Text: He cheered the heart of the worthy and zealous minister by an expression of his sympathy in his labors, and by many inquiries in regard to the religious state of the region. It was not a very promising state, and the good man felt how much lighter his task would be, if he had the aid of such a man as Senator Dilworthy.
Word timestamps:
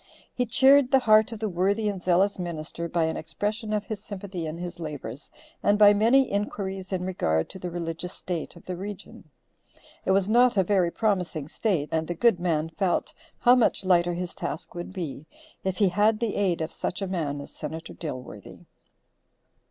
He 0.33 0.47
cheered 0.47 0.89
the 0.89 0.97
heart 1.05 1.31
of 1.31 1.37
the 1.39 1.47
worthy 1.47 1.87
and 1.87 2.01
zealous 2.01 2.39
minister 2.39 2.89
by 2.89 3.03
an 3.03 3.15
expression 3.17 3.71
of 3.71 3.85
his 3.85 4.03
sympathy 4.03 4.47
in 4.47 4.57
his 4.57 4.79
labors, 4.79 5.29
and 5.61 5.77
by 5.77 5.93
many 5.93 6.23
inquiries 6.27 6.91
in 6.91 7.05
regard 7.05 7.49
to 7.51 7.59
the 7.59 7.69
religious 7.69 8.11
state 8.11 8.55
of 8.55 8.65
the 8.65 8.75
region. 8.75 9.29
It 10.03 10.09
was 10.09 10.27
not 10.27 10.57
a 10.57 10.63
very 10.63 10.89
promising 10.89 11.47
state, 11.47 11.89
and 11.91 12.07
the 12.07 12.15
good 12.15 12.39
man 12.39 12.69
felt 12.69 13.13
how 13.37 13.53
much 13.55 13.85
lighter 13.85 14.15
his 14.15 14.33
task 14.33 14.73
would 14.73 14.91
be, 14.91 15.27
if 15.63 15.77
he 15.77 15.89
had 15.89 16.19
the 16.19 16.33
aid 16.35 16.61
of 16.61 16.73
such 16.73 17.03
a 17.03 17.07
man 17.07 17.39
as 17.39 17.51
Senator 17.53 17.93
Dilworthy. 17.93 18.65